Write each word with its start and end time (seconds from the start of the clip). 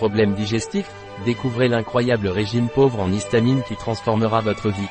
Problème 0.00 0.32
digestif 0.32 0.90
Découvrez 1.26 1.68
l'incroyable 1.68 2.28
régime 2.28 2.70
pauvre 2.74 3.00
en 3.00 3.12
histamine 3.12 3.62
qui 3.68 3.76
transformera 3.76 4.40
votre 4.40 4.70
vie. 4.70 4.88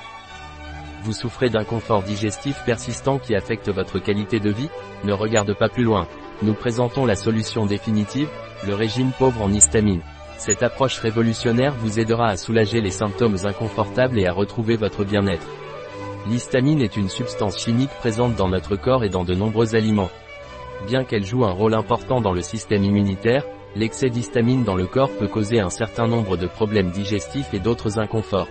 Vous 1.02 1.14
souffrez 1.14 1.50
d'un 1.50 1.64
confort 1.64 2.04
digestif 2.04 2.62
persistant 2.64 3.18
qui 3.18 3.34
affecte 3.34 3.72
votre 3.72 3.98
qualité 3.98 4.40
de 4.40 4.52
vie 4.52 4.70
Ne 5.06 5.14
regarde 5.14 5.58
pas 5.58 5.68
plus 5.68 5.84
loin. 5.84 6.08
Nous 6.44 6.54
présentons 6.54 7.08
la 7.08 7.16
solution 7.16 7.66
définitive, 7.66 8.30
le 8.68 8.76
régime 8.76 9.10
pauvre 9.18 9.42
en 9.42 9.52
histamine. 9.52 10.04
Cette 10.38 10.62
approche 10.62 11.00
révolutionnaire 11.00 11.74
vous 11.80 12.00
aidera 12.00 12.28
à 12.28 12.38
soulager 12.38 12.80
les 12.80 12.92
symptômes 12.92 13.38
inconfortables 13.46 14.20
et 14.20 14.28
à 14.28 14.32
retrouver 14.32 14.76
votre 14.76 15.04
bien-être. 15.04 15.48
L'histamine 16.28 16.82
est 16.82 16.98
une 16.98 17.10
substance 17.10 17.58
chimique 17.58 17.90
présente 17.98 18.36
dans 18.36 18.50
notre 18.50 18.76
corps 18.76 19.04
et 19.04 19.10
dans 19.10 19.24
de 19.24 19.34
nombreux 19.34 19.74
aliments. 19.74 20.12
Bien 20.86 21.04
qu'elle 21.04 21.26
joue 21.26 21.46
un 21.46 21.52
rôle 21.52 21.74
important 21.74 22.22
dans 22.22 22.32
le 22.32 22.44
système 22.44 22.84
immunitaire, 22.84 23.44
l'excès 23.76 24.10
d'histamine 24.10 24.64
dans 24.64 24.76
le 24.76 24.86
corps 24.86 25.12
peut 25.18 25.28
causer 25.28 25.60
un 25.60 25.70
certain 25.70 26.08
nombre 26.08 26.38
de 26.38 26.48
problèmes 26.48 26.92
digestifs 26.92 27.54
et 27.54 27.60
d'autres 27.60 28.00
inconforts. 28.00 28.50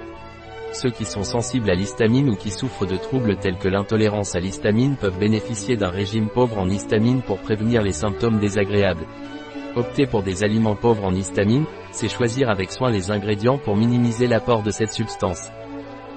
Ceux 0.73 0.91
qui 0.91 1.05
sont 1.05 1.23
sensibles 1.23 1.70
à 1.70 1.74
l'histamine 1.74 2.29
ou 2.29 2.37
qui 2.37 2.51
souffrent 2.51 2.87
de 2.87 2.97
troubles 2.97 3.37
tels 3.37 3.57
que 3.57 3.69
l'intolérance 3.69 4.34
à 4.37 4.41
l'histamine 4.41 4.96
peuvent 4.96 5.19
bénéficier 5.19 5.77
d'un 5.77 5.88
régime 5.88 6.29
pauvre 6.29 6.59
en 6.59 6.69
histamine 6.69 7.23
pour 7.23 7.38
prévenir 7.38 7.83
les 7.83 7.93
symptômes 7.93 8.38
désagréables. 8.38 9.07
Opter 9.77 10.07
pour 10.07 10.23
des 10.23 10.45
aliments 10.45 10.77
pauvres 10.77 11.05
en 11.05 11.15
histamine, 11.15 11.65
c'est 11.91 12.09
choisir 12.09 12.51
avec 12.51 12.71
soin 12.71 12.91
les 12.91 13.10
ingrédients 13.10 13.59
pour 13.59 13.77
minimiser 13.77 14.27
l'apport 14.27 14.62
de 14.62 14.71
cette 14.71 14.93
substance. 14.93 15.51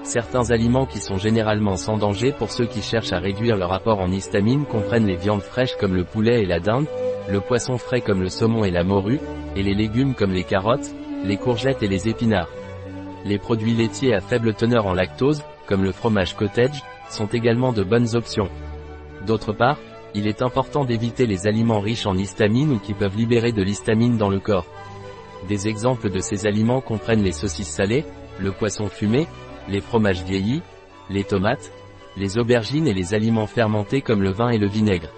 Certains 0.02 0.50
aliments 0.50 0.86
qui 0.86 0.98
sont 0.98 1.16
généralement 1.16 1.76
sans 1.76 1.96
danger 1.96 2.32
pour 2.32 2.50
ceux 2.50 2.66
qui 2.66 2.82
cherchent 2.82 3.12
à 3.12 3.20
réduire 3.20 3.56
leur 3.56 3.72
apport 3.72 4.00
en 4.00 4.10
histamine 4.10 4.66
comprennent 4.66 5.06
les 5.06 5.16
viandes 5.16 5.42
fraîches 5.42 5.76
comme 5.76 5.94
le 5.94 6.04
poulet 6.04 6.42
et 6.42 6.46
la 6.46 6.58
dinde, 6.58 6.88
le 7.30 7.40
poisson 7.40 7.78
frais 7.78 8.00
comme 8.00 8.22
le 8.22 8.28
saumon 8.28 8.64
et 8.64 8.70
la 8.70 8.84
morue, 8.84 9.20
et 9.56 9.62
les 9.62 9.74
légumes 9.74 10.14
comme 10.14 10.32
les 10.32 10.44
carottes, 10.44 10.90
les 11.24 11.36
courgettes 11.36 11.82
et 11.82 11.88
les 11.88 12.08
épinards. 12.08 12.50
Les 13.24 13.38
produits 13.38 13.74
laitiers 13.74 14.14
à 14.14 14.20
faible 14.20 14.54
teneur 14.54 14.86
en 14.86 14.94
lactose, 14.94 15.42
comme 15.66 15.84
le 15.84 15.92
fromage 15.92 16.34
cottage, 16.34 16.82
sont 17.08 17.26
également 17.26 17.72
de 17.72 17.84
bonnes 17.84 18.16
options. 18.16 18.48
D'autre 19.26 19.52
part, 19.52 19.78
il 20.14 20.26
est 20.26 20.42
important 20.42 20.84
d'éviter 20.84 21.26
les 21.26 21.46
aliments 21.46 21.80
riches 21.80 22.06
en 22.06 22.16
histamine 22.16 22.72
ou 22.72 22.78
qui 22.78 22.94
peuvent 22.94 23.16
libérer 23.16 23.52
de 23.52 23.62
l'histamine 23.62 24.18
dans 24.18 24.28
le 24.28 24.40
corps. 24.40 24.66
Des 25.48 25.68
exemples 25.68 26.10
de 26.10 26.20
ces 26.20 26.46
aliments 26.46 26.80
comprennent 26.80 27.22
les 27.22 27.32
saucisses 27.32 27.70
salées, 27.70 28.04
le 28.38 28.52
poisson 28.52 28.88
fumé, 28.88 29.26
les 29.68 29.80
fromages 29.80 30.22
vieillis, 30.22 30.62
les 31.08 31.24
tomates, 31.24 31.72
les 32.16 32.38
aubergines 32.38 32.86
et 32.86 32.94
les 32.94 33.14
aliments 33.14 33.46
fermentés 33.46 34.02
comme 34.02 34.22
le 34.22 34.30
vin 34.30 34.50
et 34.50 34.58
le 34.58 34.68
vinaigre. 34.68 35.08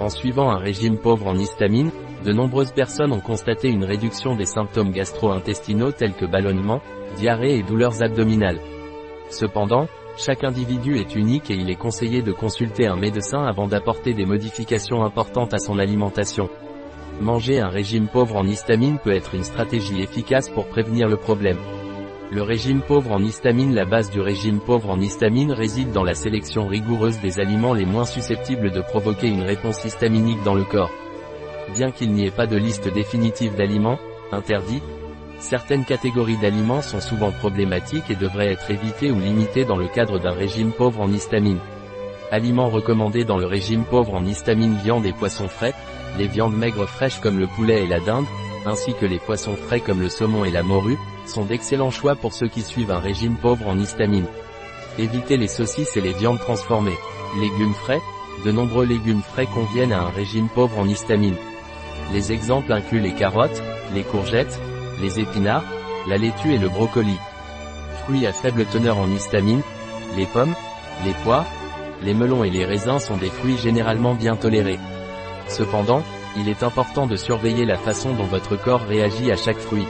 En 0.00 0.08
suivant 0.08 0.50
un 0.50 0.58
régime 0.58 0.96
pauvre 0.96 1.26
en 1.26 1.36
histamine, 1.36 1.90
de 2.24 2.32
nombreuses 2.32 2.72
personnes 2.72 3.12
ont 3.12 3.20
constaté 3.20 3.68
une 3.68 3.84
réduction 3.84 4.36
des 4.36 4.46
symptômes 4.46 4.92
gastro-intestinaux 4.92 5.92
tels 5.92 6.14
que 6.14 6.24
ballonnement, 6.24 6.80
diarrhée 7.16 7.58
et 7.58 7.62
douleurs 7.62 8.02
abdominales. 8.02 8.60
Cependant, 9.30 9.88
chaque 10.16 10.44
individu 10.44 10.98
est 10.98 11.14
unique 11.14 11.50
et 11.50 11.54
il 11.54 11.70
est 11.70 11.76
conseillé 11.76 12.22
de 12.22 12.32
consulter 12.32 12.86
un 12.86 12.96
médecin 12.96 13.44
avant 13.44 13.68
d'apporter 13.68 14.14
des 14.14 14.24
modifications 14.24 15.04
importantes 15.04 15.54
à 15.54 15.58
son 15.58 15.78
alimentation. 15.78 16.48
Manger 17.20 17.60
un 17.60 17.68
régime 17.68 18.08
pauvre 18.08 18.36
en 18.36 18.44
histamine 18.44 18.98
peut 18.98 19.12
être 19.12 19.34
une 19.34 19.44
stratégie 19.44 20.00
efficace 20.00 20.48
pour 20.48 20.66
prévenir 20.66 21.08
le 21.08 21.16
problème. 21.16 21.58
Le 22.30 22.42
régime 22.42 22.82
pauvre 22.82 23.12
en 23.12 23.22
histamine 23.22 23.74
La 23.74 23.86
base 23.86 24.10
du 24.10 24.20
régime 24.20 24.60
pauvre 24.60 24.90
en 24.90 25.00
histamine 25.00 25.50
réside 25.50 25.92
dans 25.92 26.04
la 26.04 26.12
sélection 26.12 26.66
rigoureuse 26.66 27.18
des 27.20 27.40
aliments 27.40 27.72
les 27.72 27.86
moins 27.86 28.04
susceptibles 28.04 28.70
de 28.70 28.82
provoquer 28.82 29.28
une 29.28 29.40
réponse 29.40 29.82
histaminique 29.86 30.42
dans 30.42 30.54
le 30.54 30.64
corps. 30.64 30.90
Bien 31.74 31.90
qu'il 31.90 32.12
n'y 32.12 32.26
ait 32.26 32.30
pas 32.30 32.46
de 32.46 32.58
liste 32.58 32.92
définitive 32.92 33.56
d'aliments, 33.56 33.98
interdits, 34.30 34.82
certaines 35.38 35.86
catégories 35.86 36.36
d'aliments 36.36 36.82
sont 36.82 37.00
souvent 37.00 37.30
problématiques 37.30 38.10
et 38.10 38.14
devraient 38.14 38.52
être 38.52 38.70
évitées 38.70 39.10
ou 39.10 39.18
limitées 39.18 39.64
dans 39.64 39.78
le 39.78 39.88
cadre 39.88 40.18
d'un 40.18 40.32
régime 40.32 40.72
pauvre 40.72 41.00
en 41.00 41.10
histamine. 41.10 41.60
Aliments 42.30 42.68
recommandés 42.68 43.24
dans 43.24 43.38
le 43.38 43.46
régime 43.46 43.84
pauvre 43.84 44.12
en 44.12 44.26
histamine 44.26 44.76
viande 44.84 45.06
et 45.06 45.14
poissons 45.14 45.48
frais, 45.48 45.72
les 46.18 46.28
viandes 46.28 46.56
maigres 46.56 46.86
fraîches 46.86 47.20
comme 47.20 47.38
le 47.38 47.46
poulet 47.46 47.84
et 47.84 47.88
la 47.88 48.00
dinde, 48.00 48.26
ainsi 48.66 48.92
que 48.92 49.06
les 49.06 49.18
poissons 49.18 49.56
frais 49.56 49.80
comme 49.80 50.02
le 50.02 50.10
saumon 50.10 50.44
et 50.44 50.50
la 50.50 50.62
morue, 50.62 50.98
sont 51.28 51.44
d'excellents 51.44 51.90
choix 51.90 52.16
pour 52.16 52.32
ceux 52.32 52.48
qui 52.48 52.62
suivent 52.62 52.90
un 52.90 52.98
régime 52.98 53.36
pauvre 53.36 53.68
en 53.68 53.78
histamine. 53.78 54.26
Évitez 54.98 55.36
les 55.36 55.48
saucisses 55.48 55.96
et 55.96 56.00
les 56.00 56.12
viandes 56.12 56.40
transformées. 56.40 56.98
Légumes 57.40 57.74
frais, 57.74 58.00
de 58.44 58.52
nombreux 58.52 58.86
légumes 58.86 59.22
frais 59.22 59.46
conviennent 59.46 59.92
à 59.92 60.02
un 60.02 60.10
régime 60.10 60.48
pauvre 60.48 60.78
en 60.78 60.88
histamine. 60.88 61.36
Les 62.12 62.32
exemples 62.32 62.72
incluent 62.72 63.00
les 63.00 63.14
carottes, 63.14 63.62
les 63.94 64.02
courgettes, 64.02 64.58
les 65.00 65.20
épinards, 65.20 65.64
la 66.06 66.16
laitue 66.16 66.54
et 66.54 66.58
le 66.58 66.68
brocoli. 66.68 67.16
Fruits 68.04 68.26
à 68.26 68.32
faible 68.32 68.64
teneur 68.64 68.98
en 68.98 69.10
histamine, 69.10 69.62
les 70.16 70.26
pommes, 70.26 70.54
les 71.04 71.12
pois, 71.24 71.44
les 72.02 72.14
melons 72.14 72.44
et 72.44 72.50
les 72.50 72.64
raisins 72.64 72.98
sont 72.98 73.16
des 73.16 73.28
fruits 73.28 73.58
généralement 73.58 74.14
bien 74.14 74.36
tolérés. 74.36 74.78
Cependant, 75.48 76.02
il 76.36 76.48
est 76.48 76.62
important 76.62 77.06
de 77.06 77.16
surveiller 77.16 77.64
la 77.64 77.76
façon 77.76 78.12
dont 78.14 78.24
votre 78.24 78.56
corps 78.56 78.82
réagit 78.82 79.30
à 79.32 79.36
chaque 79.36 79.58
fruit. 79.58 79.86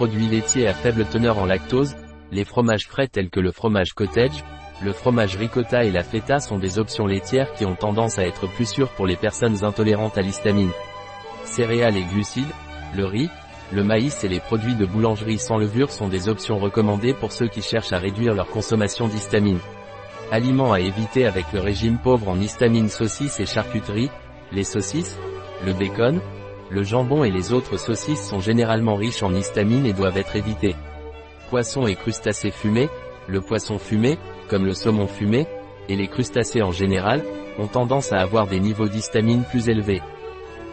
Produits 0.00 0.28
laitiers 0.28 0.66
à 0.66 0.72
faible 0.72 1.04
teneur 1.04 1.36
en 1.36 1.44
lactose, 1.44 1.94
les 2.32 2.46
fromages 2.46 2.86
frais 2.86 3.06
tels 3.06 3.28
que 3.28 3.38
le 3.38 3.52
fromage 3.52 3.92
cottage, 3.92 4.42
le 4.82 4.94
fromage 4.94 5.36
ricotta 5.36 5.84
et 5.84 5.90
la 5.90 6.02
feta 6.02 6.40
sont 6.40 6.58
des 6.58 6.78
options 6.78 7.06
laitières 7.06 7.52
qui 7.52 7.66
ont 7.66 7.74
tendance 7.74 8.18
à 8.18 8.26
être 8.26 8.46
plus 8.46 8.64
sûres 8.64 8.88
pour 8.92 9.06
les 9.06 9.16
personnes 9.16 9.62
intolérantes 9.62 10.16
à 10.16 10.22
l'histamine. 10.22 10.70
Céréales 11.44 11.98
et 11.98 12.04
glucides, 12.04 12.48
le 12.96 13.04
riz, 13.04 13.28
le 13.74 13.84
maïs 13.84 14.24
et 14.24 14.28
les 14.28 14.40
produits 14.40 14.74
de 14.74 14.86
boulangerie 14.86 15.38
sans 15.38 15.58
levure 15.58 15.90
sont 15.90 16.08
des 16.08 16.30
options 16.30 16.58
recommandées 16.58 17.12
pour 17.12 17.30
ceux 17.30 17.48
qui 17.48 17.60
cherchent 17.60 17.92
à 17.92 17.98
réduire 17.98 18.32
leur 18.32 18.48
consommation 18.48 19.06
d'histamine. 19.06 19.60
Aliments 20.32 20.72
à 20.72 20.80
éviter 20.80 21.26
avec 21.26 21.52
le 21.52 21.60
régime 21.60 21.98
pauvre 21.98 22.30
en 22.30 22.40
histamine 22.40 22.88
saucisses 22.88 23.38
et 23.38 23.44
charcuterie, 23.44 24.08
les 24.50 24.64
saucisses, 24.64 25.18
le 25.66 25.74
bacon, 25.74 26.22
le 26.70 26.84
jambon 26.84 27.24
et 27.24 27.30
les 27.30 27.52
autres 27.52 27.76
saucisses 27.78 28.28
sont 28.28 28.40
généralement 28.40 28.94
riches 28.94 29.22
en 29.22 29.34
histamine 29.34 29.86
et 29.86 29.92
doivent 29.92 30.16
être 30.16 30.36
évités. 30.36 30.76
Poissons 31.50 31.86
et 31.86 31.96
crustacés 31.96 32.52
fumés, 32.52 32.88
le 33.26 33.40
poisson 33.40 33.78
fumé, 33.78 34.18
comme 34.48 34.64
le 34.64 34.74
saumon 34.74 35.08
fumé, 35.08 35.46
et 35.88 35.96
les 35.96 36.06
crustacés 36.06 36.62
en 36.62 36.70
général, 36.70 37.24
ont 37.58 37.66
tendance 37.66 38.12
à 38.12 38.20
avoir 38.20 38.46
des 38.46 38.60
niveaux 38.60 38.88
d'histamine 38.88 39.42
plus 39.42 39.68
élevés. 39.68 40.00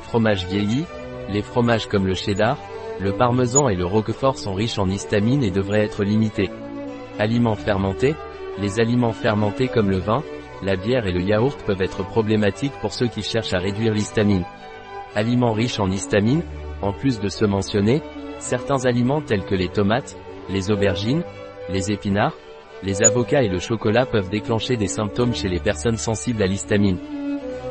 Fromage 0.03 0.45
vieilli, 0.45 0.85
les 1.29 1.41
fromages 1.41 1.87
comme 1.87 2.05
le 2.05 2.13
cheddar, 2.13 2.57
le 2.99 3.13
parmesan 3.13 3.67
et 3.67 3.75
le 3.75 3.85
roquefort 3.85 4.37
sont 4.37 4.53
riches 4.53 4.79
en 4.79 4.89
histamine 4.89 5.43
et 5.43 5.51
devraient 5.51 5.85
être 5.85 6.03
limités. 6.03 6.49
Aliments 7.19 7.55
fermentés, 7.55 8.15
les 8.59 8.79
aliments 8.79 9.13
fermentés 9.13 9.67
comme 9.67 9.89
le 9.89 9.97
vin, 9.97 10.23
la 10.63 10.75
bière 10.75 11.05
et 11.07 11.11
le 11.11 11.21
yaourt 11.21 11.59
peuvent 11.65 11.81
être 11.81 12.03
problématiques 12.03 12.79
pour 12.81 12.93
ceux 12.93 13.07
qui 13.07 13.23
cherchent 13.23 13.53
à 13.53 13.59
réduire 13.59 13.93
l'histamine. 13.93 14.45
Aliments 15.17 15.53
riches 15.53 15.79
en 15.79 15.89
histamine, 15.89 16.43
en 16.83 16.93
plus 16.93 17.19
de 17.19 17.27
ceux 17.27 17.47
mentionnés, 17.47 18.03
certains 18.37 18.85
aliments 18.85 19.19
tels 19.19 19.45
que 19.45 19.55
les 19.55 19.67
tomates, 19.67 20.15
les 20.47 20.69
aubergines, 20.69 21.23
les 21.71 21.91
épinards, 21.91 22.35
les 22.83 23.01
avocats 23.01 23.41
et 23.41 23.47
le 23.47 23.57
chocolat 23.57 24.05
peuvent 24.05 24.29
déclencher 24.29 24.77
des 24.77 24.85
symptômes 24.85 25.33
chez 25.33 25.49
les 25.49 25.59
personnes 25.59 25.97
sensibles 25.97 26.43
à 26.43 26.45
l'histamine. 26.45 26.99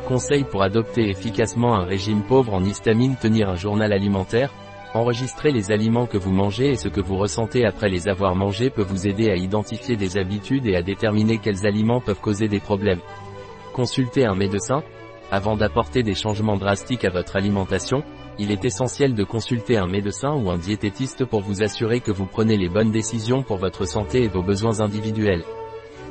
Conseil 0.08 0.42
pour 0.42 0.64
adopter 0.64 1.08
efficacement 1.08 1.76
un 1.76 1.84
régime 1.84 2.24
pauvre 2.24 2.52
en 2.52 2.64
histamine 2.64 3.14
Tenir 3.14 3.48
un 3.48 3.54
journal 3.54 3.92
alimentaire, 3.92 4.52
enregistrer 4.92 5.52
les 5.52 5.70
aliments 5.70 6.06
que 6.06 6.18
vous 6.18 6.32
mangez 6.32 6.70
et 6.70 6.76
ce 6.76 6.88
que 6.88 7.00
vous 7.00 7.16
ressentez 7.16 7.64
après 7.64 7.88
les 7.88 8.08
avoir 8.08 8.34
mangés 8.34 8.70
peut 8.70 8.82
vous 8.82 9.06
aider 9.06 9.30
à 9.30 9.36
identifier 9.36 9.94
des 9.94 10.18
habitudes 10.18 10.66
et 10.66 10.74
à 10.74 10.82
déterminer 10.82 11.38
quels 11.38 11.64
aliments 11.64 12.00
peuvent 12.00 12.20
causer 12.20 12.48
des 12.48 12.58
problèmes. 12.58 13.02
Consultez 13.72 14.24
un 14.26 14.34
médecin, 14.34 14.82
avant 15.30 15.56
d'apporter 15.56 16.02
des 16.02 16.14
changements 16.14 16.56
drastiques 16.56 17.04
à 17.04 17.10
votre 17.10 17.36
alimentation, 17.36 18.04
il 18.38 18.52
est 18.52 18.64
essentiel 18.64 19.14
de 19.14 19.24
consulter 19.24 19.76
un 19.76 19.86
médecin 19.86 20.34
ou 20.34 20.50
un 20.50 20.58
diététiste 20.58 21.24
pour 21.24 21.40
vous 21.40 21.62
assurer 21.62 22.00
que 22.00 22.12
vous 22.12 22.26
prenez 22.26 22.56
les 22.56 22.68
bonnes 22.68 22.92
décisions 22.92 23.42
pour 23.42 23.56
votre 23.56 23.86
santé 23.86 24.22
et 24.22 24.28
vos 24.28 24.42
besoins 24.42 24.80
individuels. 24.80 25.44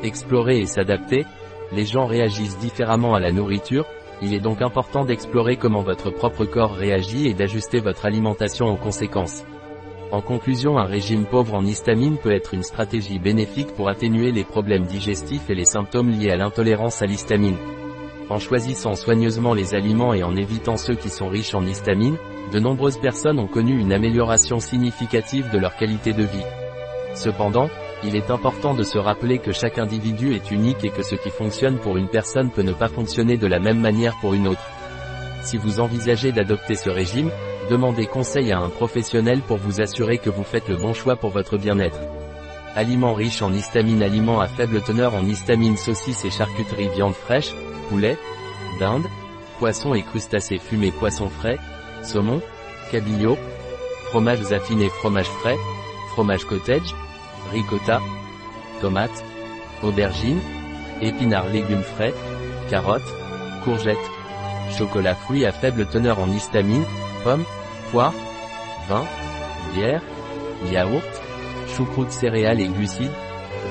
Explorer 0.04 0.60
et 0.60 0.66
s'adapter, 0.66 1.26
les 1.72 1.86
gens 1.86 2.06
réagissent 2.06 2.58
différemment 2.58 3.16
à 3.16 3.20
la 3.20 3.32
nourriture, 3.32 3.86
il 4.22 4.34
est 4.34 4.40
donc 4.40 4.62
important 4.62 5.06
d'explorer 5.06 5.58
comment 5.58 5.82
votre 5.82 6.10
propre 6.10 6.46
corps 6.46 6.74
réagit 6.74 7.28
et 7.28 7.34
d'ajuster 7.34 7.80
votre 7.80 8.06
alimentation 8.06 8.68
en 8.68 8.76
conséquence. 8.76 9.44
En 10.12 10.22
conclusion, 10.22 10.78
un 10.78 10.86
régime 10.86 11.26
pauvre 11.26 11.56
en 11.56 11.66
histamine 11.66 12.18
peut 12.18 12.32
être 12.32 12.54
une 12.54 12.64
stratégie 12.64 13.20
bénéfique 13.20 13.74
pour 13.76 13.90
atténuer 13.90 14.32
les 14.32 14.44
problèmes 14.44 14.86
digestifs 14.86 15.50
et 15.50 15.56
les 15.56 15.66
symptômes 15.66 16.12
liés 16.12 16.32
à 16.32 16.38
l'intolérance 16.38 17.02
à 17.02 17.06
l'histamine. 17.06 17.58
En 18.30 18.40
choisissant 18.40 18.96
soigneusement 18.96 19.54
les 19.54 19.76
aliments 19.76 20.14
et 20.14 20.24
en 20.24 20.36
évitant 20.36 20.78
ceux 20.78 20.96
qui 20.96 21.10
sont 21.10 21.30
riches 21.30 21.54
en 21.54 21.66
histamine, 21.66 22.18
de 22.52 22.60
nombreuses 22.60 22.98
personnes 22.98 23.40
ont 23.40 23.48
connu 23.48 23.80
une 23.80 23.94
amélioration 23.94 24.60
significative 24.60 25.50
de 25.52 25.58
leur 25.58 25.76
qualité 25.76 26.14
de 26.14 26.24
vie. 26.24 26.46
Cependant, 27.14 27.70
il 28.04 28.16
est 28.16 28.32
important 28.32 28.74
de 28.74 28.84
se 28.84 28.98
rappeler 28.98 29.40
que 29.40 29.52
chaque 29.52 29.78
individu 29.78 30.34
est 30.34 30.52
unique 30.52 30.84
et 30.84 30.90
que 30.90 31.04
ce 31.04 31.16
qui 31.16 31.30
fonctionne 31.30 31.78
pour 31.80 31.98
une 31.98 32.10
personne 32.10 32.52
peut 32.52 32.62
ne 32.62 32.74
pas 32.74 32.90
fonctionner 32.90 33.38
de 33.38 33.48
la 33.48 33.60
même 33.60 33.80
manière 33.80 34.16
pour 34.22 34.34
une 34.34 34.48
autre. 34.48 34.68
Si 35.42 35.58
vous 35.58 35.80
envisagez 35.80 36.32
d'adopter 36.32 36.76
ce 36.76 36.90
régime, 36.90 37.32
Demandez 37.70 38.06
conseil 38.06 38.52
à 38.52 38.60
un 38.60 38.70
professionnel 38.70 39.42
pour 39.42 39.58
vous 39.58 39.82
assurer 39.82 40.20
que 40.20 40.30
vous 40.30 40.44
faites 40.44 40.70
le 40.70 40.76
bon 40.76 40.94
choix 40.94 41.16
pour 41.16 41.32
votre 41.32 41.58
bien-être. 41.58 42.00
Aliments 42.76 43.16
riches 43.16 43.42
en 43.42 43.52
histamine 43.54 44.04
Aliments 44.04 44.40
à 44.40 44.48
faible 44.48 44.82
teneur 44.82 45.16
en 45.16 45.26
histamine 45.26 45.76
Saucisses 45.76 46.26
et 46.26 46.30
charcuterie 46.30 46.90
Viande 46.90 47.16
fraîche, 47.16 47.56
poulet, 47.90 48.18
dinde, 48.80 49.06
poisson 49.60 49.94
et 49.94 50.04
crustacés 50.04 50.58
fumés 50.58 50.92
Poisson 50.92 51.30
frais, 51.30 51.58
saumon, 52.04 52.42
cabillaud, 52.92 53.38
fromages 54.06 54.52
affinés 54.52 54.90
Fromage 54.90 55.28
frais, 55.28 55.58
fromage 56.12 56.46
cottage, 56.46 56.96
ricotta, 57.52 58.02
tomates, 58.82 59.24
aubergines, 59.84 60.42
épinards 61.02 61.50
légumes 61.50 61.84
frais, 61.84 62.14
carottes, 62.70 63.02
courgettes, 63.64 63.98
chocolat 64.78 65.16
fruits 65.16 65.46
à 65.46 65.52
faible 65.52 65.86
teneur 65.86 66.20
en 66.20 66.30
histamine, 66.30 66.86
pommes, 67.24 67.46
poires, 67.92 68.14
vin, 68.88 69.04
bière, 69.74 70.02
yaourt, 70.72 71.22
choucroute 71.76 72.12
céréales 72.12 72.62
et 72.62 72.68
glucides, 72.68 73.12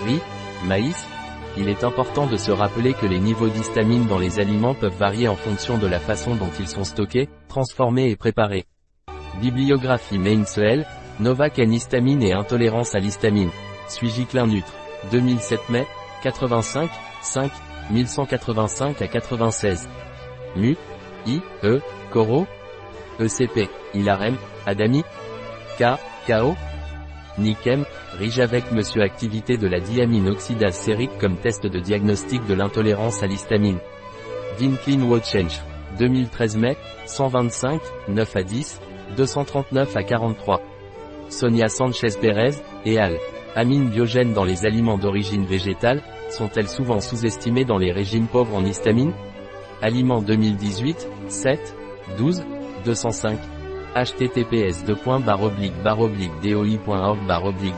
riz, 0.04 0.20
maïs. 0.64 1.06
Il 1.56 1.68
est 1.68 1.84
important 1.84 2.26
de 2.26 2.36
se 2.36 2.50
rappeler 2.50 2.94
que 2.94 3.06
les 3.06 3.20
niveaux 3.20 3.48
d'histamine 3.48 4.06
dans 4.06 4.18
les 4.18 4.40
aliments 4.40 4.74
peuvent 4.74 4.96
varier 4.96 5.28
en 5.28 5.36
fonction 5.36 5.78
de 5.78 5.86
la 5.86 6.00
façon 6.00 6.34
dont 6.34 6.50
ils 6.58 6.68
sont 6.68 6.82
stockés, 6.82 7.28
transformés 7.48 8.10
et 8.10 8.16
préparés. 8.16 8.64
Bibliographie 9.40 10.18
Mainsel, 10.18 10.84
Novak 11.20 11.60
en 11.60 11.70
histamine 11.70 12.22
et 12.22 12.32
intolérance 12.32 12.94
à 12.96 12.98
l'histamine. 12.98 13.50
Suis-je 13.88 14.22
clin 14.22 14.46
neutre. 14.46 14.72
2007 15.12 15.68
mai, 15.68 15.86
85, 16.22 16.90
5, 17.22 17.52
1185 17.90 19.02
à 19.02 19.06
96. 19.06 19.88
Mu, 20.56 20.76
I, 21.26 21.40
E, 21.62 21.80
Coro, 22.10 22.46
ECP, 23.20 23.68
Ilarem, 23.94 24.36
Adami, 24.66 25.04
K, 25.78 25.98
KO, 26.26 26.54
Nikem, 27.38 27.84
Rige 28.18 28.40
avec 28.40 28.70
Monsieur 28.72 29.02
Activité 29.02 29.56
de 29.56 29.66
la 29.66 29.80
diamine 29.80 30.28
oxydase 30.28 30.76
sérique 30.76 31.18
comme 31.18 31.36
test 31.36 31.66
de 31.66 31.78
diagnostic 31.78 32.44
de 32.46 32.54
l'intolérance 32.54 33.22
à 33.22 33.26
l'histamine. 33.26 33.78
Vinclean 34.58 35.02
Watchange. 35.08 35.60
2013 35.98 36.56
mai, 36.56 36.76
125, 37.06 37.80
9 38.08 38.36
à 38.36 38.42
10, 38.42 38.80
239 39.16 39.96
à 39.96 40.02
43. 40.02 40.60
Sonia 41.28 41.68
Sanchez 41.68 42.18
Pérez, 42.20 42.56
et 42.84 42.98
al. 42.98 43.16
Amines 43.56 43.88
biogènes 43.88 44.32
dans 44.32 44.44
les 44.44 44.66
aliments 44.66 44.98
d'origine 44.98 45.44
végétale, 45.44 46.02
sont-elles 46.30 46.68
souvent 46.68 47.00
sous-estimées 47.00 47.64
dans 47.64 47.78
les 47.78 47.92
régimes 47.92 48.26
pauvres 48.26 48.56
en 48.56 48.64
histamine? 48.64 49.12
Aliments 49.82 50.22
2018, 50.22 51.08
7, 51.28 51.76
12, 52.18 52.42
205 52.84 53.38
https 53.94 54.84
doi.org 54.84 55.60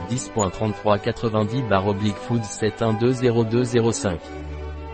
10.3390 0.09 2.13
food 2.13 2.41
71200205 2.41 4.17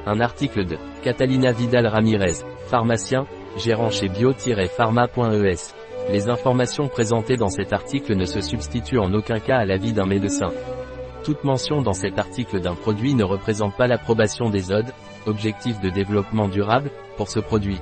Un 0.06 0.20
article 0.20 0.66
de 0.66 0.78
Catalina 1.02 1.54
Vidal 1.54 1.88
Ramirez, 1.88 2.44
pharmacien, 2.68 3.26
gérant 3.58 3.90
chez 3.90 4.10
bio-pharma.es. 4.10 5.74
Les 6.12 6.30
informations 6.30 6.90
présentées 6.90 7.38
dans 7.38 7.48
cet 7.48 7.72
article 7.72 8.16
ne 8.16 8.26
se 8.26 8.42
substituent 8.42 9.00
en 9.00 9.14
aucun 9.14 9.40
cas 9.40 9.60
à 9.60 9.66
l'avis 9.66 9.94
d'un 9.94 10.06
médecin. 10.06 10.50
Toute 11.24 11.46
mention 11.46 11.82
dans 11.82 11.94
cet 11.94 12.20
article 12.20 12.60
d'un 12.60 12.76
produit 12.76 13.16
ne 13.16 13.24
représente 13.24 13.78
pas 13.78 13.88
l'approbation 13.88 14.50
des 14.50 14.74
ODE, 14.74 14.92
objectifs 15.26 15.80
de 15.80 15.90
développement 15.90 16.50
durable, 16.50 16.92
pour 17.16 17.30
ce 17.30 17.40
produit. 17.40 17.80